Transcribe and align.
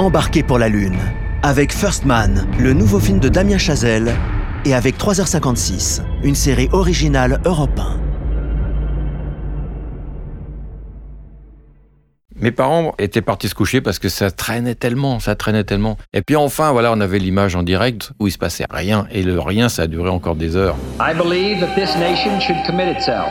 Embarqué 0.00 0.42
pour 0.42 0.58
la 0.58 0.68
Lune, 0.68 0.98
avec 1.44 1.72
First 1.72 2.04
Man, 2.04 2.48
le 2.58 2.72
nouveau 2.72 2.98
film 2.98 3.20
de 3.20 3.28
Damien 3.28 3.58
Chazelle, 3.58 4.12
et 4.64 4.74
avec 4.74 4.98
3h56, 4.98 6.02
une 6.24 6.34
série 6.34 6.68
originale 6.72 7.40
Europe 7.44 7.78
1. 7.78 8.00
Mes 12.34 12.50
parents 12.50 12.94
étaient 12.98 13.22
partis 13.22 13.48
se 13.48 13.54
coucher 13.54 13.80
parce 13.80 14.00
que 14.00 14.08
ça 14.08 14.32
traînait 14.32 14.74
tellement, 14.74 15.20
ça 15.20 15.36
traînait 15.36 15.62
tellement. 15.62 15.96
Et 16.12 16.22
puis 16.22 16.34
enfin, 16.34 16.72
voilà, 16.72 16.90
on 16.90 17.00
avait 17.00 17.20
l'image 17.20 17.54
en 17.54 17.62
direct 17.62 18.10
où 18.18 18.26
il 18.26 18.32
se 18.32 18.38
passait 18.38 18.66
rien. 18.68 19.06
Et 19.12 19.22
le 19.22 19.38
rien, 19.38 19.68
ça 19.68 19.82
a 19.82 19.86
duré 19.86 20.10
encore 20.10 20.34
des 20.34 20.56
heures. 20.56 20.76
I 20.98 21.14
believe 21.14 21.60
that 21.60 21.72
this 21.76 21.94
nation 21.96 22.40
should 22.40 22.66
commit 22.66 22.90
itself. 22.90 23.30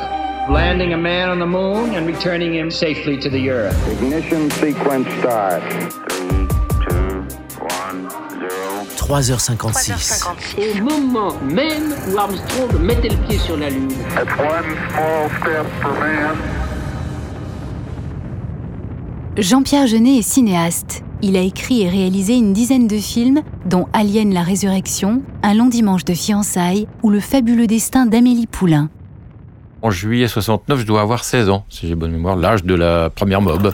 Landing 0.50 0.91
a 0.91 0.98
man 0.98 1.30
on 1.30 1.39
the 1.39 1.46
moon 1.46 1.96
and 1.96 2.05
returning 2.05 2.54
him 2.54 2.70
safely 2.70 3.18
to 3.18 3.30
the 3.30 3.50
earth. 3.50 3.78
Ignition 3.94 4.52
sequence 4.52 5.08
start. 5.20 5.64
3h56. 8.98 10.27
Au 10.58 10.91
moment 10.91 11.34
même 11.49 11.95
où 12.12 12.18
Armstrong 12.18 12.77
mettait 12.82 13.08
le 13.08 13.26
pied 13.26 13.38
sur 13.38 13.55
la 13.55 13.70
Lune. 13.70 13.88
That's 14.13 14.38
one 14.38 14.76
small 14.90 15.30
step 15.40 15.66
for 15.82 15.94
man. 15.94 16.35
Jean-Pierre 19.38 19.88
Jeunet 19.88 20.18
est 20.18 20.21
cinéaste. 20.23 21.04
Il 21.21 21.38
a 21.38 21.41
écrit 21.41 21.84
et 21.84 21.90
réalisé 21.90 22.35
une 22.35 22.52
dizaine 22.52 22.88
de 22.88 22.98
films, 22.98 23.44
dont 23.66 23.88
Alien 23.94 24.34
la 24.34 24.44
Résurrection, 24.44 25.21
Un 25.41 25.54
long 25.54 25.68
dimanche 25.68 26.04
de 26.04 26.13
fiançailles 26.13 26.85
ou 27.02 27.10
Le 27.10 27.21
fabuleux 27.21 27.68
destin 27.68 28.05
d'Amélie 28.05 28.48
Poulain. 28.48 28.90
En 29.84 29.92
juillet 29.92 30.30
69, 30.30 30.80
je 30.80 30.86
dois 30.86 31.02
avoir 31.02 31.26
16 31.26 31.50
ans, 31.50 31.66
si 31.68 31.90
j'ai 31.90 31.96
bonne 31.96 32.14
mémoire, 32.14 32.38
l'âge 32.38 32.64
de 32.64 32.74
la 32.74 33.10
première 33.10 33.41
mob. 33.41 33.74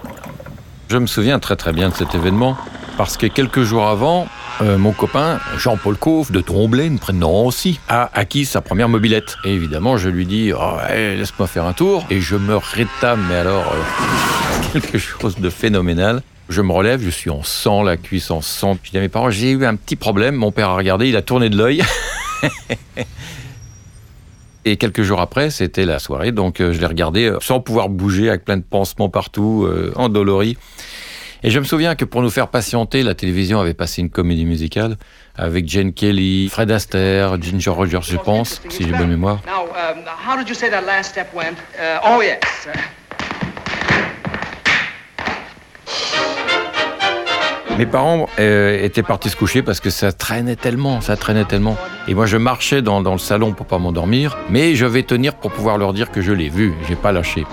Je 0.89 0.97
me 0.97 1.05
souviens 1.05 1.37
très 1.37 1.55
très 1.55 1.71
bien 1.71 1.89
de 1.89 1.93
cet 1.93 2.15
événement 2.15 2.57
parce 2.97 3.15
que 3.15 3.27
quelques 3.27 3.61
jours 3.61 3.87
avant, 3.87 4.27
euh, 4.63 4.79
mon 4.79 4.91
copain 4.91 5.39
Jean-Paul 5.59 5.97
Cauve 5.97 6.31
de 6.31 6.41
Tromblay, 6.41 6.89
me 6.89 6.97
prénom 6.97 7.45
aussi, 7.45 7.79
a 7.87 8.09
acquis 8.15 8.45
sa 8.45 8.59
première 8.59 8.89
mobilette. 8.89 9.37
Et 9.45 9.53
évidemment, 9.53 9.97
je 9.97 10.09
lui 10.09 10.25
dis 10.25 10.51
oh, 10.51 10.77
laisse-moi 10.89 11.45
faire 11.45 11.65
un 11.65 11.73
tour. 11.73 12.07
Et 12.09 12.21
je 12.21 12.37
me 12.37 12.55
rétame, 12.55 13.23
mais 13.29 13.35
alors, 13.35 13.71
euh, 13.71 14.79
quelque 14.79 14.97
chose 14.97 15.37
de 15.37 15.51
phénoménal. 15.51 16.23
Je 16.49 16.63
me 16.63 16.71
relève, 16.71 17.03
je 17.03 17.11
suis 17.11 17.29
en 17.29 17.43
sang, 17.43 17.83
la 17.83 17.97
cuisse 17.97 18.31
en 18.31 18.41
sang. 18.41 18.79
Je 18.83 18.89
dis 18.89 18.97
à 18.97 19.01
mes 19.01 19.09
parents 19.09 19.29
j'ai 19.29 19.51
eu 19.51 19.63
un 19.63 19.75
petit 19.75 19.95
problème. 19.95 20.33
Mon 20.33 20.51
père 20.51 20.69
a 20.69 20.75
regardé, 20.75 21.07
il 21.07 21.15
a 21.15 21.21
tourné 21.21 21.51
de 21.51 21.55
l'œil. 21.55 21.83
Et 24.69 24.77
quelques 24.77 25.01
jours 25.01 25.19
après, 25.19 25.49
c'était 25.49 25.83
la 25.83 25.97
soirée, 25.97 26.31
donc 26.31 26.61
euh, 26.61 26.73
je 26.73 26.79
l'ai 26.79 26.85
regardé 26.85 27.25
euh, 27.25 27.39
sans 27.41 27.59
pouvoir 27.59 27.89
bouger, 27.89 28.29
avec 28.29 28.45
plein 28.45 28.57
de 28.57 28.61
pansements 28.61 29.09
partout, 29.09 29.65
euh, 29.65 29.91
endolori. 29.95 30.59
Et 31.41 31.49
je 31.49 31.57
me 31.57 31.63
souviens 31.63 31.95
que 31.95 32.05
pour 32.05 32.21
nous 32.21 32.29
faire 32.29 32.49
patienter, 32.49 33.01
la 33.01 33.15
télévision 33.15 33.59
avait 33.59 33.73
passé 33.73 34.03
une 34.03 34.11
comédie 34.11 34.45
musicale 34.45 34.97
avec 35.35 35.67
Jane 35.67 35.91
Kelly, 35.91 36.49
Fred 36.49 36.69
Astaire, 36.69 37.41
Ginger 37.41 37.71
Rogers, 37.71 38.03
je 38.03 38.17
pense, 38.17 38.61
si 38.69 38.83
j'ai 38.83 38.91
bonne 38.91 39.09
mémoire. 39.09 39.39
Now, 39.47 39.63
um, 39.63 40.03
how 40.05 40.37
did 40.37 40.47
you 40.47 40.53
say 40.53 40.69
that 40.69 40.81
last 40.81 41.09
step 41.09 41.33
went? 41.33 41.57
Uh, 41.75 41.99
oh, 42.05 42.21
yes. 42.21 42.39
Mes 47.79 47.85
parents 47.85 48.27
euh, 48.39 48.83
étaient 48.83 49.03
partis 49.03 49.29
se 49.29 49.37
coucher 49.37 49.61
parce 49.61 49.79
que 49.79 49.89
ça 49.89 50.11
traînait 50.11 50.57
tellement, 50.57 50.99
ça 50.99 51.15
traînait 51.15 51.45
tellement. 51.45 51.77
Et 52.09 52.13
moi, 52.13 52.25
je 52.25 52.35
marchais 52.35 52.81
dans, 52.81 52.99
le 52.99 53.17
salon 53.17 53.53
pour 53.53 53.67
pas 53.67 53.77
m'endormir, 53.77 54.37
mais 54.49 54.75
je 54.75 54.85
vais 54.85 55.03
tenir 55.03 55.33
pour 55.35 55.49
pouvoir 55.49 55.77
leur 55.77 55.93
dire 55.93 56.11
que 56.11 56.19
je 56.19 56.33
l'ai 56.33 56.49
vu, 56.49 56.73
j'ai 56.89 56.97
pas 56.97 57.13
lâché. 57.13 57.45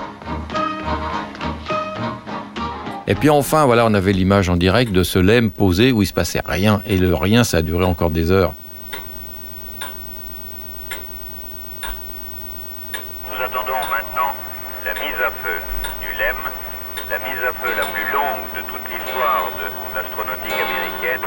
Et 3.06 3.14
puis 3.14 3.30
enfin, 3.30 3.66
voilà, 3.66 3.86
on 3.86 3.94
avait 3.94 4.12
l'image 4.12 4.48
en 4.48 4.56
direct 4.56 4.91
de 4.91 5.05
ce 5.05 5.20
lemme 5.20 5.52
posé 5.52 5.92
où 5.92 6.02
il 6.02 6.06
se 6.06 6.12
passait 6.12 6.42
rien. 6.44 6.83
Et 6.88 6.98
le 6.98 7.14
rien, 7.14 7.44
ça 7.44 7.58
a 7.58 7.62
duré 7.62 7.84
encore 7.84 8.11
des 8.11 8.33
heures. 8.33 8.52
Nous 13.28 13.45
attendons 13.45 13.78
maintenant 13.92 14.34
la 14.84 14.92
mise 14.95 15.20
à 15.24 15.30
feu 15.30 15.61
du 16.01 16.08
LEM, 16.18 16.34
la 17.11 17.18
mise 17.18 17.45
à 17.48 17.52
feu 17.52 17.70
la 17.78 17.84
plus 17.84 18.12
longue 18.12 18.42
de 18.56 18.62
toute 18.67 18.83
l'histoire 18.90 19.52
de 19.56 19.77
l'astronautique 19.96 20.52
américaine. 20.52 21.27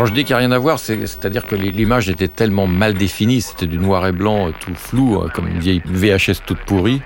Quand 0.00 0.06
je 0.06 0.14
dis 0.14 0.24
qu'il 0.24 0.32
n'y 0.34 0.36
a 0.36 0.38
rien 0.38 0.52
à 0.52 0.58
voir, 0.58 0.78
c'est- 0.78 1.06
c'est-à-dire 1.06 1.44
que 1.44 1.54
l'image 1.54 2.08
était 2.08 2.26
tellement 2.26 2.66
mal 2.66 2.94
définie, 2.94 3.42
c'était 3.42 3.66
du 3.66 3.76
noir 3.76 4.06
et 4.06 4.12
blanc, 4.12 4.48
euh, 4.48 4.52
tout 4.58 4.74
flou, 4.74 5.20
euh, 5.20 5.28
comme 5.28 5.46
une 5.46 5.58
vieille 5.58 5.82
VHS 5.84 6.40
toute 6.46 6.56
pourrie. 6.60 7.02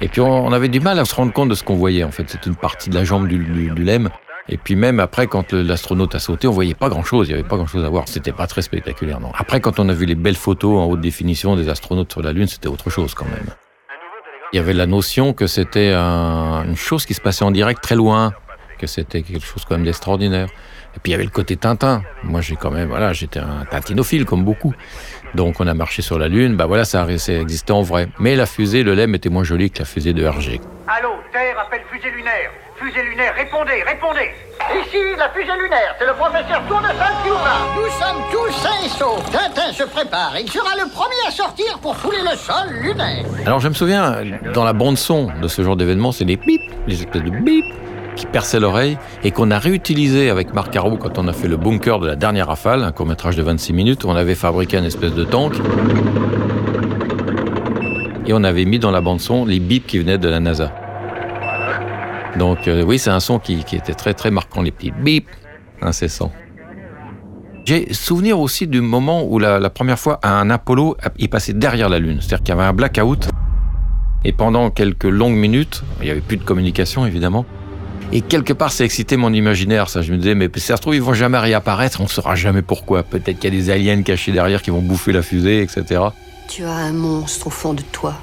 Et 0.00 0.06
puis 0.06 0.20
on 0.20 0.52
avait 0.52 0.68
du 0.68 0.78
mal 0.78 1.00
à 1.00 1.04
se 1.04 1.16
rendre 1.16 1.32
compte 1.32 1.48
de 1.48 1.56
ce 1.56 1.64
qu'on 1.64 1.74
voyait 1.74 2.04
en 2.04 2.12
fait. 2.12 2.30
C'était 2.30 2.46
une 2.48 2.54
partie 2.54 2.90
de 2.90 2.94
la 2.94 3.02
jambe 3.02 3.26
du, 3.26 3.38
du, 3.38 3.82
lemme. 3.82 4.08
Et 4.48 4.56
puis 4.56 4.76
même 4.76 5.00
après, 5.00 5.26
quand 5.26 5.52
l'astronaute 5.52 6.14
a 6.14 6.20
sauté, 6.20 6.46
on 6.46 6.52
voyait 6.52 6.74
pas 6.76 6.88
grand-chose. 6.88 7.26
Il 7.26 7.32
y 7.32 7.34
avait 7.34 7.42
pas 7.42 7.56
grand-chose 7.56 7.84
à 7.84 7.88
voir. 7.88 8.04
C'était 8.06 8.30
pas 8.30 8.46
très 8.46 8.62
spectaculaire. 8.62 9.18
Après, 9.36 9.60
quand 9.60 9.80
on 9.80 9.88
a 9.88 9.92
vu 9.92 10.06
les 10.06 10.14
belles 10.14 10.36
photos 10.36 10.78
en 10.78 10.84
haute 10.84 11.00
définition 11.00 11.56
des 11.56 11.68
astronautes 11.68 12.12
sur 12.12 12.22
la 12.22 12.32
Lune, 12.32 12.46
c'était 12.46 12.68
autre 12.68 12.88
chose 12.88 13.14
quand 13.14 13.24
même. 13.26 13.48
Il 14.52 14.56
y 14.56 14.60
avait 14.60 14.74
la 14.74 14.86
notion 14.86 15.32
que 15.32 15.48
c'était 15.48 15.92
un- 15.92 16.62
une 16.66 16.76
chose 16.76 17.04
qui 17.04 17.14
se 17.14 17.20
passait 17.20 17.44
en 17.44 17.50
direct 17.50 17.82
très 17.82 17.96
loin, 17.96 18.32
que 18.80 18.86
c'était 18.86 19.22
quelque 19.22 19.44
chose 19.44 19.64
quand 19.68 19.76
même 19.76 19.84
d'extraordinaire. 19.84 20.48
Et 20.96 20.98
puis 20.98 21.10
il 21.10 21.12
y 21.12 21.14
avait 21.14 21.24
le 21.24 21.30
côté 21.30 21.56
Tintin. 21.56 22.02
Moi, 22.24 22.40
j'ai 22.40 22.56
quand 22.56 22.70
même, 22.70 22.88
voilà, 22.88 23.12
j'étais 23.12 23.38
un 23.38 23.64
tintinophile 23.70 24.24
comme 24.24 24.44
beaucoup. 24.44 24.74
Donc 25.34 25.60
on 25.60 25.66
a 25.66 25.74
marché 25.74 26.02
sur 26.02 26.18
la 26.18 26.26
Lune, 26.26 26.56
bah 26.56 26.66
voilà, 26.66 26.84
ça, 26.84 27.06
ça 27.18 27.32
existait 27.32 27.72
en 27.72 27.82
vrai. 27.82 28.08
Mais 28.18 28.34
la 28.34 28.46
fusée, 28.46 28.82
le 28.82 28.94
LEM 28.94 29.14
était 29.14 29.28
moins 29.28 29.44
jolie 29.44 29.70
que 29.70 29.78
la 29.80 29.84
fusée 29.84 30.12
de 30.12 30.26
RG. 30.26 30.60
Allô, 30.88 31.10
Terre 31.30 31.56
appelle 31.60 31.82
fusée 31.92 32.10
lunaire. 32.10 32.50
Fusée 32.76 33.02
lunaire, 33.02 33.34
répondez, 33.36 33.84
répondez. 33.86 34.30
Ici, 34.82 34.96
la 35.16 35.28
fusée 35.30 35.52
lunaire, 35.62 35.94
c'est 35.98 36.06
le 36.06 36.14
professeur 36.14 36.62
Tournesol 36.66 37.12
qui 37.22 37.28
vous 37.28 37.36
parle. 37.36 37.68
Nous 37.76 37.90
sommes 38.00 38.22
tous 38.32 38.52
sains 38.58 38.84
et 38.84 38.88
saufs. 38.88 39.30
Tintin 39.30 39.72
se 39.72 39.84
prépare. 39.84 40.32
Il 40.40 40.50
sera 40.50 40.74
le 40.74 40.90
premier 40.90 41.28
à 41.28 41.30
sortir 41.30 41.78
pour 41.80 41.94
fouler 41.96 42.22
le 42.22 42.36
sol 42.36 42.68
lunaire. 42.82 43.24
Alors 43.46 43.60
je 43.60 43.68
me 43.68 43.74
souviens, 43.74 44.16
dans 44.52 44.64
la 44.64 44.72
bande 44.72 44.98
son 44.98 45.30
de 45.40 45.46
ce 45.46 45.62
genre 45.62 45.76
d'événement, 45.76 46.10
c'est 46.10 46.24
des 46.24 46.36
bip, 46.36 46.62
les 46.88 47.00
espèces 47.00 47.22
de 47.22 47.30
bip 47.30 47.66
qui 48.20 48.26
perçaient 48.26 48.60
l'oreille 48.60 48.98
et 49.24 49.30
qu'on 49.30 49.50
a 49.50 49.58
réutilisé 49.58 50.28
avec 50.28 50.52
Marc 50.52 50.72
Caro 50.72 50.98
quand 50.98 51.18
on 51.18 51.26
a 51.26 51.32
fait 51.32 51.48
le 51.48 51.56
bunker 51.56 52.00
de 52.00 52.06
la 52.06 52.16
dernière 52.16 52.48
rafale, 52.48 52.84
un 52.84 52.92
court-métrage 52.92 53.34
de 53.34 53.42
26 53.42 53.72
minutes 53.72 54.04
où 54.04 54.08
on 54.08 54.14
avait 54.14 54.34
fabriqué 54.34 54.76
une 54.76 54.84
espèce 54.84 55.14
de 55.14 55.24
tank 55.24 55.54
et 58.26 58.34
on 58.34 58.44
avait 58.44 58.66
mis 58.66 58.78
dans 58.78 58.90
la 58.90 59.00
bande 59.00 59.20
son 59.20 59.46
les 59.46 59.58
bips 59.58 59.86
qui 59.86 59.98
venaient 59.98 60.18
de 60.18 60.28
la 60.28 60.38
NASA. 60.38 60.70
Donc 62.38 62.68
euh, 62.68 62.82
oui, 62.82 62.98
c'est 62.98 63.08
un 63.08 63.20
son 63.20 63.38
qui, 63.38 63.54
était 63.54 63.94
très 63.94 64.12
très 64.12 64.30
marquant, 64.30 64.60
les 64.60 64.70
petits 64.70 64.92
bip 64.92 65.26
incessants. 65.80 66.30
J'ai 67.64 67.94
souvenir 67.94 68.38
aussi 68.38 68.66
du 68.66 68.82
moment 68.82 69.24
où 69.24 69.38
la, 69.38 69.58
la 69.58 69.70
première 69.70 69.98
fois 69.98 70.20
un 70.22 70.50
Apollo 70.50 70.98
est 71.18 71.28
passé 71.28 71.54
derrière 71.54 71.88
la 71.88 71.98
Lune. 71.98 72.18
C'est-à-dire 72.20 72.40
qu'il 72.40 72.54
y 72.54 72.58
avait 72.58 72.68
un 72.68 72.74
blackout 72.74 73.30
et 74.26 74.32
pendant 74.32 74.68
quelques 74.70 75.04
longues 75.04 75.36
minutes, 75.36 75.82
il 76.00 76.04
n'y 76.04 76.10
avait 76.10 76.20
plus 76.20 76.36
de 76.36 76.44
communication 76.44 77.06
évidemment. 77.06 77.46
Et 78.12 78.22
quelque 78.22 78.52
part, 78.52 78.72
ça 78.72 78.84
excitait 78.84 79.16
mon 79.16 79.32
imaginaire. 79.32 79.88
Ça, 79.88 80.02
je 80.02 80.12
me 80.12 80.18
disais, 80.18 80.34
mais 80.34 80.50
si 80.54 80.60
ça 80.60 80.76
se 80.76 80.82
trouve, 80.82 80.96
ils 80.96 81.02
vont 81.02 81.14
jamais 81.14 81.38
réapparaître. 81.38 82.00
On 82.00 82.04
ne 82.04 82.08
saura 82.08 82.34
jamais 82.34 82.62
pourquoi. 82.62 83.04
Peut-être 83.04 83.38
qu'il 83.38 83.54
y 83.54 83.56
a 83.56 83.60
des 83.60 83.70
aliens 83.70 84.02
cachés 84.02 84.32
derrière 84.32 84.62
qui 84.62 84.70
vont 84.70 84.82
bouffer 84.82 85.12
la 85.12 85.22
fusée, 85.22 85.62
etc. 85.62 86.02
Tu 86.48 86.64
as 86.64 86.74
un 86.74 86.92
monstre 86.92 87.46
au 87.46 87.50
fond 87.50 87.72
de 87.72 87.82
toi. 87.82 88.14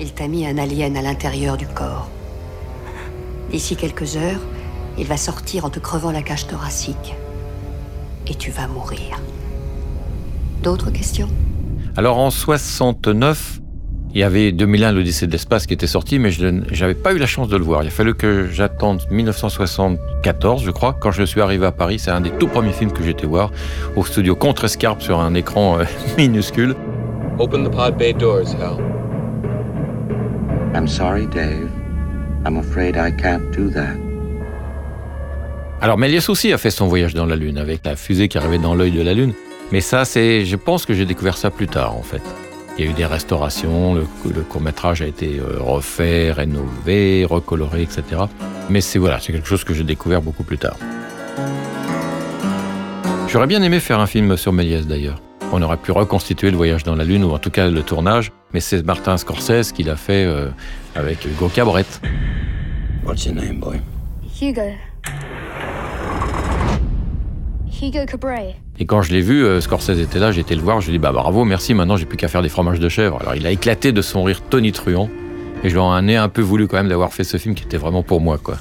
Il 0.00 0.12
t'a 0.12 0.28
mis 0.28 0.46
un 0.46 0.56
alien 0.56 0.96
à 0.96 1.02
l'intérieur 1.02 1.56
du 1.56 1.66
corps. 1.66 2.08
D'ici 3.50 3.74
quelques 3.74 4.16
heures, 4.16 4.40
il 4.96 5.06
va 5.06 5.16
sortir 5.16 5.64
en 5.64 5.70
te 5.70 5.80
crevant 5.80 6.12
la 6.12 6.22
cage 6.22 6.46
thoracique. 6.46 7.16
Et 8.28 8.34
tu 8.36 8.52
vas 8.52 8.68
mourir. 8.68 9.20
D'autres 10.62 10.90
questions? 10.90 11.28
Alors 11.96 12.18
en 12.18 12.30
69, 12.30 13.60
il 14.12 14.20
y 14.20 14.24
avait 14.24 14.50
2001, 14.50 14.92
l'Odyssée 14.92 15.28
de 15.28 15.32
l'espace 15.32 15.66
qui 15.66 15.74
était 15.74 15.86
sorti, 15.86 16.18
mais 16.18 16.32
je 16.32 16.46
n'avais 16.46 16.94
pas 16.94 17.12
eu 17.12 17.18
la 17.18 17.26
chance 17.26 17.48
de 17.48 17.56
le 17.56 17.62
voir. 17.62 17.84
Il 17.84 17.86
a 17.86 17.90
fallu 17.90 18.14
que 18.14 18.48
j'attende 18.50 19.02
1974, 19.10 20.64
je 20.64 20.70
crois, 20.72 20.96
quand 20.98 21.12
je 21.12 21.22
suis 21.22 21.40
arrivé 21.40 21.66
à 21.66 21.70
Paris. 21.70 22.00
C'est 22.00 22.10
un 22.10 22.20
des 22.20 22.30
tout 22.30 22.48
premiers 22.48 22.72
films 22.72 22.90
que 22.92 23.04
j'étais 23.04 23.26
voir 23.26 23.52
au 23.94 24.04
studio 24.04 24.34
Contrescarpe 24.34 25.00
sur 25.00 25.20
un 25.20 25.34
écran 25.34 25.78
euh, 25.78 25.84
minuscule. 26.18 26.74
Open 27.38 27.62
the 27.64 27.70
pod 27.70 27.96
bay 27.96 28.12
doors, 28.12 28.52
Hal. 28.60 28.78
I'm 30.74 30.88
sorry, 30.88 31.26
Dave. 31.26 31.70
I'm 32.44 32.58
afraid 32.58 32.96
I 32.96 33.12
can't 33.16 33.52
do 33.56 33.70
that. 33.70 33.96
Alors 35.80 35.96
Méliès 35.98 36.28
aussi 36.28 36.52
a 36.52 36.58
fait 36.58 36.70
son 36.70 36.88
voyage 36.88 37.14
dans 37.14 37.26
la 37.26 37.36
Lune 37.36 37.58
avec 37.58 37.84
la 37.84 37.96
fusée 37.96 38.28
qui 38.28 38.36
arrivait 38.36 38.58
dans 38.58 38.74
l'œil 38.74 38.90
de 38.90 39.02
la 39.02 39.14
Lune. 39.14 39.32
Mais 39.72 39.80
ça, 39.80 40.04
c'est, 40.04 40.44
je 40.44 40.56
pense 40.56 40.84
que 40.84 40.94
j'ai 40.94 41.06
découvert 41.06 41.36
ça 41.36 41.50
plus 41.50 41.68
tard 41.68 41.96
en 41.96 42.02
fait. 42.02 42.22
Il 42.80 42.86
y 42.86 42.88
a 42.88 42.92
eu 42.92 42.94
des 42.94 43.04
restaurations, 43.04 43.92
le, 43.92 44.06
le 44.34 44.40
court 44.40 44.62
métrage 44.62 45.02
a 45.02 45.06
été 45.06 45.38
euh, 45.38 45.58
refait, 45.58 46.32
rénové, 46.32 47.26
recoloré, 47.26 47.82
etc. 47.82 48.22
Mais 48.70 48.80
c'est 48.80 48.98
voilà, 48.98 49.20
c'est 49.20 49.34
quelque 49.34 49.46
chose 49.46 49.64
que 49.64 49.74
j'ai 49.74 49.84
découvert 49.84 50.22
beaucoup 50.22 50.44
plus 50.44 50.56
tard. 50.56 50.78
J'aurais 53.28 53.46
bien 53.48 53.62
aimé 53.62 53.80
faire 53.80 54.00
un 54.00 54.06
film 54.06 54.34
sur 54.38 54.54
Méliès 54.54 54.86
d'ailleurs. 54.86 55.20
On 55.52 55.60
aurait 55.60 55.76
pu 55.76 55.92
reconstituer 55.92 56.50
le 56.50 56.56
voyage 56.56 56.82
dans 56.82 56.96
la 56.96 57.04
Lune, 57.04 57.22
ou 57.22 57.32
en 57.32 57.38
tout 57.38 57.50
cas 57.50 57.68
le 57.68 57.82
tournage, 57.82 58.32
mais 58.54 58.60
c'est 58.60 58.82
Martin 58.82 59.18
Scorsese 59.18 59.72
qui 59.72 59.82
l'a 59.82 59.96
fait 59.96 60.24
euh, 60.24 60.48
avec 60.94 61.22
Hugo 61.26 61.48
Cabret. 61.48 61.84
What's 63.04 63.26
your 63.26 63.34
name, 63.34 63.60
boy? 63.60 63.78
Hugo. 64.40 64.62
Hugo 67.82 68.06
Cabret. 68.06 68.56
Et 68.80 68.86
quand 68.86 69.02
je 69.02 69.12
l'ai 69.12 69.20
vu, 69.20 69.44
euh, 69.44 69.60
Scorsese 69.60 70.00
était 70.00 70.18
là, 70.18 70.32
j'ai 70.32 70.40
été 70.40 70.54
le 70.54 70.62
voir, 70.62 70.80
je 70.80 70.86
lui 70.86 70.94
ai 70.94 70.98
dit 70.98 71.02
bah 71.02 71.12
bravo, 71.12 71.44
merci, 71.44 71.74
maintenant 71.74 71.98
j'ai 71.98 72.06
plus 72.06 72.16
qu'à 72.16 72.28
faire 72.28 72.42
des 72.42 72.48
fromages 72.48 72.80
de 72.80 72.88
chèvre. 72.88 73.18
Alors 73.20 73.34
il 73.36 73.46
a 73.46 73.50
éclaté 73.50 73.92
de 73.92 74.00
son 74.00 74.22
rire 74.24 74.40
tonitruant, 74.42 75.10
et 75.62 75.68
je 75.68 75.74
lui 75.74 75.80
en 75.80 76.08
ai 76.08 76.16
un 76.16 76.30
peu 76.30 76.40
voulu 76.40 76.66
quand 76.66 76.78
même 76.78 76.88
d'avoir 76.88 77.12
fait 77.12 77.22
ce 77.22 77.36
film 77.36 77.54
qui 77.54 77.64
était 77.64 77.76
vraiment 77.76 78.02
pour 78.02 78.22
moi, 78.22 78.38
quoi. 78.38 78.56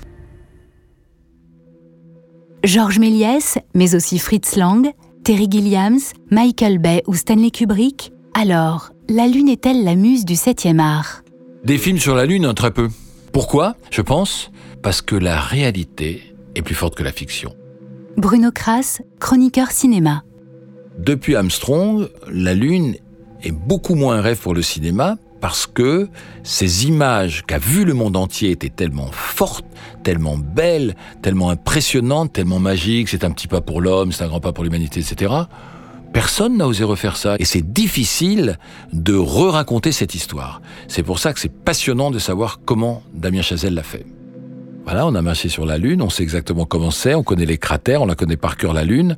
Georges 2.65 2.99
Méliès, 2.99 3.57
mais 3.73 3.95
aussi 3.95 4.19
Fritz 4.19 4.57
Lang, 4.57 4.91
Terry 5.23 5.47
Gilliams, 5.49 5.99
Michael 6.29 6.79
Bay 6.79 7.01
ou 7.07 7.13
Stanley 7.13 7.51
Kubrick. 7.51 8.11
Alors, 8.33 8.89
la 9.07 9.25
Lune 9.27 9.47
est-elle 9.47 9.85
la 9.85 9.95
muse 9.95 10.25
du 10.25 10.33
7e 10.33 10.79
art? 10.79 11.21
Des 11.63 11.77
films 11.77 11.97
sur 11.97 12.15
la 12.15 12.25
Lune, 12.25 12.53
très 12.53 12.71
peu. 12.71 12.89
Pourquoi? 13.31 13.75
Je 13.91 14.01
pense 14.01 14.51
parce 14.83 15.01
que 15.01 15.15
la 15.15 15.39
réalité 15.39 16.35
est 16.55 16.61
plus 16.61 16.75
forte 16.75 16.95
que 16.95 17.03
la 17.03 17.13
fiction. 17.13 17.53
Bruno 18.17 18.51
Kras, 18.51 19.01
chroniqueur 19.19 19.71
cinéma. 19.71 20.23
Depuis 20.97 21.35
Armstrong, 21.35 22.09
la 22.29 22.53
Lune 22.53 22.95
est 23.43 23.51
beaucoup 23.51 23.95
moins 23.95 24.17
un 24.17 24.21
rêve 24.21 24.39
pour 24.39 24.53
le 24.53 24.61
cinéma 24.61 25.17
parce 25.39 25.67
que 25.67 26.09
ces 26.43 26.85
images 26.85 27.45
qu'a 27.45 27.59
vu 27.59 27.85
le 27.85 27.93
monde 27.93 28.17
entier 28.17 28.51
étaient 28.51 28.69
tellement 28.69 29.09
fortes, 29.11 29.65
tellement 30.03 30.37
belles, 30.37 30.95
tellement 31.21 31.49
impressionnantes, 31.49 32.33
tellement 32.33 32.59
magiques, 32.59 33.07
c'est 33.07 33.23
un 33.23 33.31
petit 33.31 33.47
pas 33.47 33.61
pour 33.61 33.79
l'homme, 33.79 34.11
c'est 34.11 34.23
un 34.23 34.27
grand 34.27 34.41
pas 34.41 34.51
pour 34.51 34.65
l'humanité, 34.65 34.99
etc. 34.99 35.33
Personne 36.11 36.57
n'a 36.57 36.67
osé 36.67 36.83
refaire 36.83 37.15
ça. 37.15 37.35
Et 37.39 37.45
c'est 37.45 37.71
difficile 37.71 38.57
de 38.91 39.15
re-raconter 39.15 39.93
cette 39.93 40.15
histoire. 40.15 40.61
C'est 40.89 41.03
pour 41.03 41.19
ça 41.19 41.31
que 41.33 41.39
c'est 41.39 41.53
passionnant 41.53 42.11
de 42.11 42.19
savoir 42.19 42.59
comment 42.65 43.03
Damien 43.13 43.43
Chazelle 43.43 43.75
l'a 43.75 43.83
fait. 43.83 44.05
Voilà, 44.91 45.05
on 45.05 45.13
a 45.13 45.21
marché 45.21 45.49
sur 45.49 45.67
la 45.67 45.77
Lune, 45.77 46.01
on 46.01 46.09
sait 46.09 46.23
exactement 46.23 46.65
comment 46.65 46.89
c'est, 46.89 47.13
on 47.13 47.21
connaît 47.21 47.45
les 47.45 47.59
cratères, 47.59 48.01
on 48.01 48.07
la 48.07 48.15
connaît 48.15 48.37
par 48.37 48.57
cœur 48.57 48.73
la 48.73 48.83
Lune. 48.83 49.17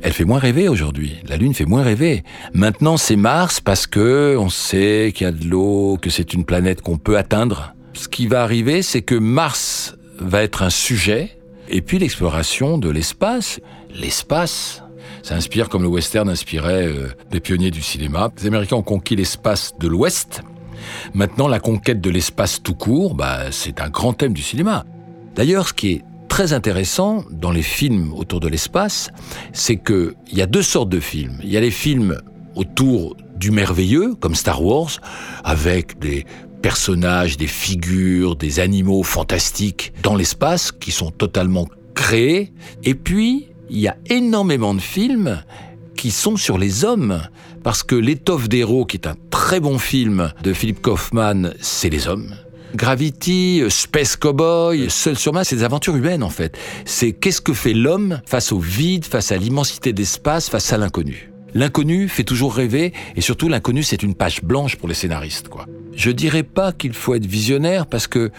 Elle 0.00 0.12
fait 0.12 0.24
moins 0.24 0.38
rêver 0.38 0.68
aujourd'hui. 0.68 1.16
La 1.26 1.36
Lune 1.36 1.54
fait 1.54 1.64
moins 1.64 1.82
rêver. 1.82 2.22
Maintenant, 2.54 2.96
c'est 2.96 3.16
Mars 3.16 3.60
parce 3.60 3.88
que 3.88 4.36
on 4.38 4.48
sait 4.48 5.10
qu'il 5.12 5.24
y 5.24 5.28
a 5.28 5.32
de 5.32 5.44
l'eau, 5.44 5.98
que 6.00 6.08
c'est 6.08 6.34
une 6.34 6.44
planète 6.44 6.82
qu'on 6.82 6.98
peut 6.98 7.18
atteindre. 7.18 7.74
Ce 7.94 8.06
qui 8.06 8.28
va 8.28 8.44
arriver, 8.44 8.80
c'est 8.80 9.02
que 9.02 9.16
Mars 9.16 9.96
va 10.20 10.44
être 10.44 10.62
un 10.62 10.70
sujet, 10.70 11.36
et 11.68 11.82
puis 11.82 11.98
l'exploration 11.98 12.78
de 12.78 12.88
l'espace. 12.88 13.58
L'espace, 13.92 14.84
ça 15.24 15.34
inspire 15.34 15.68
comme 15.68 15.82
le 15.82 15.88
western 15.88 16.28
inspirait 16.28 16.86
euh, 16.86 17.08
des 17.32 17.40
pionniers 17.40 17.72
du 17.72 17.82
cinéma. 17.82 18.30
Les 18.38 18.46
Américains 18.46 18.76
ont 18.76 18.82
conquis 18.82 19.16
l'espace 19.16 19.72
de 19.80 19.88
l'Ouest. 19.88 20.42
Maintenant, 21.12 21.48
la 21.48 21.58
conquête 21.58 22.00
de 22.00 22.08
l'espace 22.08 22.62
tout 22.62 22.76
court, 22.76 23.16
bah, 23.16 23.50
c'est 23.50 23.80
un 23.80 23.88
grand 23.88 24.12
thème 24.12 24.32
du 24.32 24.42
cinéma. 24.42 24.84
D'ailleurs, 25.38 25.68
ce 25.68 25.72
qui 25.72 25.92
est 25.92 26.04
très 26.28 26.52
intéressant 26.52 27.24
dans 27.30 27.52
les 27.52 27.62
films 27.62 28.12
autour 28.12 28.40
de 28.40 28.48
l'espace, 28.48 29.10
c'est 29.52 29.76
qu'il 29.76 30.14
y 30.32 30.42
a 30.42 30.46
deux 30.46 30.64
sortes 30.64 30.88
de 30.88 30.98
films. 30.98 31.38
Il 31.44 31.48
y 31.48 31.56
a 31.56 31.60
les 31.60 31.70
films 31.70 32.20
autour 32.56 33.16
du 33.36 33.52
merveilleux, 33.52 34.16
comme 34.16 34.34
Star 34.34 34.64
Wars, 34.64 34.90
avec 35.44 36.00
des 36.00 36.26
personnages, 36.60 37.36
des 37.36 37.46
figures, 37.46 38.34
des 38.34 38.58
animaux 38.58 39.04
fantastiques 39.04 39.92
dans 40.02 40.16
l'espace 40.16 40.72
qui 40.72 40.90
sont 40.90 41.12
totalement 41.12 41.68
créés. 41.94 42.52
Et 42.82 42.96
puis, 42.96 43.46
il 43.70 43.78
y 43.78 43.86
a 43.86 43.96
énormément 44.10 44.74
de 44.74 44.80
films 44.80 45.40
qui 45.94 46.10
sont 46.10 46.36
sur 46.36 46.58
les 46.58 46.84
hommes, 46.84 47.22
parce 47.62 47.84
que 47.84 47.94
L'étoffe 47.94 48.48
d'héros, 48.48 48.86
qui 48.86 48.96
est 48.96 49.06
un 49.06 49.14
très 49.30 49.60
bon 49.60 49.78
film 49.78 50.32
de 50.42 50.52
Philippe 50.52 50.82
Kaufman, 50.82 51.52
c'est 51.60 51.90
les 51.90 52.08
hommes. 52.08 52.34
Gravity, 52.74 53.62
Space 53.68 54.16
Cowboy, 54.16 54.90
Seul 54.90 55.16
sur 55.16 55.32
Mars, 55.32 55.48
c'est 55.48 55.56
des 55.56 55.64
aventures 55.64 55.96
humaines 55.96 56.22
en 56.22 56.28
fait. 56.28 56.56
C'est 56.84 57.12
qu'est-ce 57.12 57.40
que 57.40 57.54
fait 57.54 57.72
l'homme 57.72 58.20
face 58.26 58.52
au 58.52 58.58
vide, 58.58 59.04
face 59.04 59.32
à 59.32 59.36
l'immensité 59.36 59.92
d'espace, 59.92 60.48
face 60.48 60.72
à 60.72 60.78
l'inconnu. 60.78 61.30
L'inconnu 61.54 62.08
fait 62.08 62.24
toujours 62.24 62.54
rêver 62.54 62.92
et 63.16 63.20
surtout 63.22 63.48
l'inconnu 63.48 63.82
c'est 63.82 64.02
une 64.02 64.14
page 64.14 64.42
blanche 64.42 64.76
pour 64.76 64.88
les 64.88 64.94
scénaristes 64.94 65.48
quoi. 65.48 65.66
Je 65.92 66.10
dirais 66.10 66.42
pas 66.42 66.72
qu'il 66.72 66.92
faut 66.92 67.14
être 67.14 67.26
visionnaire 67.26 67.86
parce 67.86 68.06
que 68.06 68.30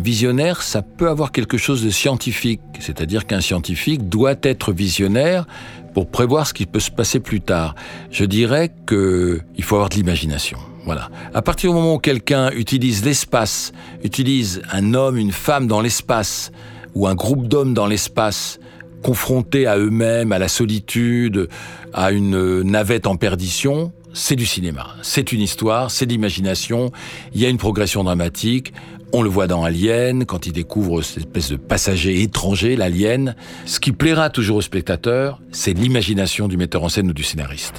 visionnaire 0.00 0.62
ça 0.62 0.82
peut 0.82 1.08
avoir 1.08 1.32
quelque 1.32 1.58
chose 1.58 1.84
de 1.84 1.90
scientifique, 1.90 2.60
c'est-à-dire 2.80 3.26
qu'un 3.26 3.40
scientifique 3.40 4.08
doit 4.08 4.36
être 4.42 4.72
visionnaire 4.72 5.46
pour 5.94 6.10
prévoir 6.10 6.46
ce 6.46 6.54
qui 6.54 6.66
peut 6.66 6.80
se 6.80 6.90
passer 6.90 7.20
plus 7.20 7.40
tard. 7.40 7.74
Je 8.10 8.24
dirais 8.24 8.70
que 8.86 9.40
il 9.56 9.64
faut 9.64 9.76
avoir 9.76 9.88
de 9.88 9.94
l'imagination. 9.94 10.58
Voilà. 10.84 11.10
À 11.34 11.42
partir 11.42 11.70
du 11.70 11.76
moment 11.76 11.94
où 11.94 11.98
quelqu'un 11.98 12.50
utilise 12.52 13.04
l'espace, 13.04 13.72
utilise 14.02 14.62
un 14.72 14.94
homme, 14.94 15.18
une 15.18 15.32
femme 15.32 15.66
dans 15.66 15.80
l'espace, 15.80 16.50
ou 16.94 17.06
un 17.06 17.14
groupe 17.14 17.46
d'hommes 17.46 17.74
dans 17.74 17.86
l'espace, 17.86 18.58
confrontés 19.02 19.66
à 19.66 19.76
eux-mêmes, 19.76 20.32
à 20.32 20.38
la 20.38 20.48
solitude, 20.48 21.48
à 21.92 22.10
une 22.10 22.62
navette 22.62 23.06
en 23.06 23.16
perdition, 23.16 23.92
c'est 24.18 24.36
du 24.36 24.46
cinéma. 24.46 24.88
C'est 25.02 25.32
une 25.32 25.40
histoire, 25.40 25.90
c'est 25.90 26.04
de 26.04 26.10
l'imagination. 26.10 26.90
Il 27.32 27.40
y 27.40 27.46
a 27.46 27.48
une 27.48 27.56
progression 27.56 28.02
dramatique. 28.04 28.72
On 29.12 29.22
le 29.22 29.30
voit 29.30 29.46
dans 29.46 29.64
Alien, 29.64 30.26
quand 30.26 30.46
il 30.46 30.52
découvre 30.52 31.00
cette 31.02 31.18
espèce 31.18 31.50
de 31.50 31.56
passager 31.56 32.20
étranger, 32.22 32.76
l'alien. 32.76 33.36
Ce 33.64 33.80
qui 33.80 33.92
plaira 33.92 34.28
toujours 34.28 34.56
au 34.56 34.60
spectateur, 34.60 35.40
c'est 35.50 35.72
l'imagination 35.72 36.48
du 36.48 36.56
metteur 36.56 36.82
en 36.82 36.88
scène 36.88 37.08
ou 37.08 37.14
du 37.14 37.22
scénariste. 37.22 37.78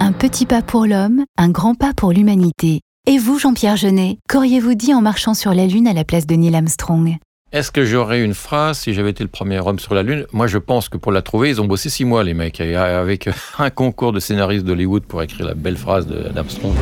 Un 0.00 0.12
petit 0.12 0.46
pas 0.46 0.62
pour 0.62 0.86
l'homme, 0.86 1.24
un 1.36 1.48
grand 1.50 1.74
pas 1.74 1.92
pour 1.94 2.12
l'humanité. 2.12 2.80
Et 3.08 3.18
vous, 3.18 3.36
Jean-Pierre 3.36 3.76
Jeunet, 3.76 4.18
qu'auriez-vous 4.28 4.74
dit 4.74 4.94
en 4.94 5.00
marchant 5.00 5.34
sur 5.34 5.52
la 5.54 5.66
Lune 5.66 5.88
à 5.88 5.92
la 5.92 6.04
place 6.04 6.24
de 6.24 6.36
Neil 6.36 6.54
Armstrong? 6.54 7.16
Est-ce 7.50 7.72
que 7.72 7.84
j'aurais 7.84 8.22
une 8.22 8.32
phrase 8.32 8.78
si 8.78 8.94
j'avais 8.94 9.10
été 9.10 9.24
le 9.24 9.28
premier 9.28 9.58
homme 9.58 9.80
sur 9.80 9.92
la 9.94 10.04
Lune? 10.04 10.24
Moi, 10.32 10.46
je 10.46 10.58
pense 10.58 10.88
que 10.88 10.96
pour 10.98 11.10
la 11.10 11.20
trouver, 11.20 11.50
ils 11.50 11.60
ont 11.60 11.64
bossé 11.64 11.90
six 11.90 12.04
mois, 12.04 12.22
les 12.22 12.32
mecs, 12.32 12.60
avec 12.60 13.28
un 13.58 13.70
concours 13.70 14.12
de 14.12 14.20
scénaristes 14.20 14.64
d'Hollywood 14.64 15.02
pour 15.02 15.20
écrire 15.20 15.46
la 15.46 15.54
belle 15.54 15.76
phrase 15.76 16.06
d'Armstrong. 16.06 16.74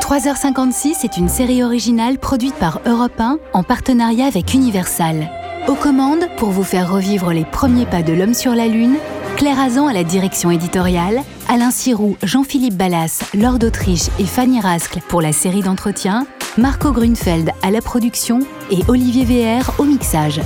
3h56 0.00 1.04
est 1.04 1.16
une 1.16 1.28
série 1.28 1.62
originale 1.62 2.18
produite 2.18 2.56
par 2.56 2.80
Europe 2.86 3.20
1 3.20 3.38
en 3.52 3.62
partenariat 3.62 4.26
avec 4.26 4.52
Universal. 4.52 5.30
Aux 5.68 5.76
commandes, 5.76 6.28
pour 6.38 6.50
vous 6.50 6.64
faire 6.64 6.92
revivre 6.92 7.32
les 7.32 7.44
premiers 7.44 7.86
pas 7.86 8.02
de 8.02 8.12
l'homme 8.12 8.34
sur 8.34 8.56
la 8.56 8.66
Lune, 8.66 8.96
Claire 9.44 9.60
Azan 9.60 9.88
à 9.88 9.92
la 9.92 10.04
direction 10.04 10.50
éditoriale, 10.50 11.20
Alain 11.48 11.70
Sirou, 11.70 12.16
Jean-Philippe 12.22 12.78
Ballas, 12.78 13.20
Lord 13.34 13.58
d'Autriche 13.58 14.08
et 14.18 14.24
Fanny 14.24 14.58
Rascle 14.58 15.00
pour 15.06 15.20
la 15.20 15.34
série 15.34 15.60
d'entretien, 15.60 16.26
Marco 16.56 16.92
Grunfeld 16.92 17.50
à 17.60 17.70
la 17.70 17.82
production 17.82 18.38
et 18.70 18.78
Olivier 18.88 19.26
VR 19.26 19.78
au 19.78 19.84
mixage. 19.84 20.40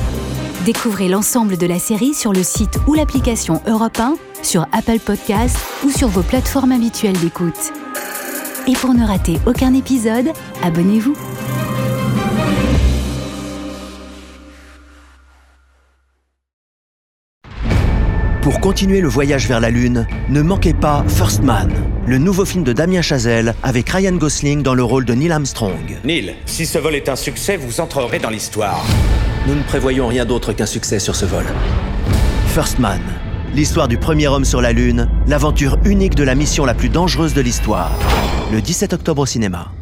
Découvrez 0.64 1.08
l'ensemble 1.08 1.56
de 1.56 1.66
la 1.68 1.78
série 1.78 2.12
sur 2.12 2.32
le 2.32 2.42
site 2.42 2.76
ou 2.88 2.94
l'application 2.94 3.62
Europe 3.68 4.00
1, 4.00 4.16
sur 4.42 4.62
Apple 4.73 4.99
Podcasts 4.99 5.61
ou 5.84 5.90
sur 5.90 6.08
vos 6.08 6.23
plateformes 6.23 6.73
habituelles 6.73 7.20
d'écoute. 7.20 7.73
Et 8.66 8.73
pour 8.73 8.94
ne 8.94 9.06
rater 9.06 9.38
aucun 9.46 9.75
épisode, 9.75 10.32
abonnez-vous. 10.64 11.14
Pour 18.49 18.61
continuer 18.61 19.02
le 19.02 19.09
voyage 19.09 19.47
vers 19.47 19.61
la 19.61 19.69
Lune, 19.69 20.07
ne 20.31 20.40
manquez 20.40 20.73
pas 20.73 21.05
First 21.07 21.43
Man, 21.43 21.71
le 22.07 22.17
nouveau 22.17 22.47
film 22.47 22.64
de 22.64 22.73
Damien 22.73 23.02
Chazelle 23.02 23.55
avec 23.62 23.90
Ryan 23.90 24.14
Gosling 24.14 24.62
dans 24.62 24.73
le 24.73 24.83
rôle 24.83 25.05
de 25.05 25.12
Neil 25.12 25.31
Armstrong. 25.31 25.99
Neil, 26.02 26.35
si 26.47 26.64
ce 26.64 26.78
vol 26.78 26.95
est 26.95 27.11
un 27.11 27.14
succès, 27.14 27.59
vous 27.59 27.83
entrerez 27.83 28.19
dans 28.19 28.31
l'histoire. 28.31 28.83
Nous 29.47 29.55
ne 29.55 29.62
prévoyons 29.64 30.07
rien 30.07 30.25
d'autre 30.25 30.55
qu'un 30.55 30.64
succès 30.64 30.99
sur 30.99 31.14
ce 31.14 31.26
vol. 31.26 31.45
First 32.47 32.78
Man, 32.78 33.02
l'histoire 33.52 33.87
du 33.87 33.99
premier 33.99 34.28
homme 34.28 34.47
sur 34.47 34.62
la 34.62 34.73
Lune, 34.73 35.11
l'aventure 35.26 35.76
unique 35.85 36.14
de 36.14 36.25
la 36.25 36.35
mission 36.35 36.64
la 36.64 36.73
plus 36.73 36.88
dangereuse 36.88 37.35
de 37.35 37.43
l'histoire. 37.43 37.93
Le 38.50 38.62
17 38.62 38.95
octobre 38.95 39.21
au 39.21 39.26
cinéma. 39.26 39.73